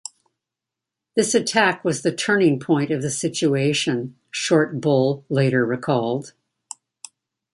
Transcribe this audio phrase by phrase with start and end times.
[1.15, 6.33] "This attack was the turning point of the situation," Short Bull later recalled.